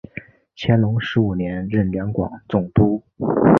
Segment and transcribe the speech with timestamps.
[0.57, 3.03] 乾隆十五年任两广总督。